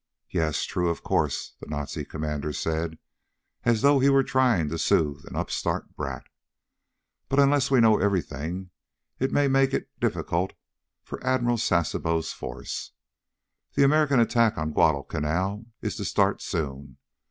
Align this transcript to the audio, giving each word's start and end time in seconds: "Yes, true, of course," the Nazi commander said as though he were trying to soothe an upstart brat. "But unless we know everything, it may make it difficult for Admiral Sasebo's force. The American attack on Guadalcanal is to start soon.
"Yes, 0.31 0.63
true, 0.63 0.89
of 0.89 1.03
course," 1.03 1.53
the 1.59 1.67
Nazi 1.69 2.03
commander 2.05 2.53
said 2.53 2.97
as 3.63 3.81
though 3.83 3.99
he 3.99 4.09
were 4.09 4.23
trying 4.23 4.67
to 4.69 4.79
soothe 4.79 5.25
an 5.25 5.35
upstart 5.35 5.95
brat. 5.95 6.25
"But 7.29 7.37
unless 7.37 7.69
we 7.69 7.81
know 7.81 7.99
everything, 7.99 8.71
it 9.19 9.31
may 9.31 9.47
make 9.47 9.75
it 9.75 9.89
difficult 9.99 10.53
for 11.03 11.23
Admiral 11.23 11.57
Sasebo's 11.59 12.33
force. 12.33 12.93
The 13.75 13.83
American 13.83 14.19
attack 14.19 14.57
on 14.57 14.73
Guadalcanal 14.73 15.65
is 15.83 15.97
to 15.97 16.05
start 16.05 16.41
soon. 16.41 16.97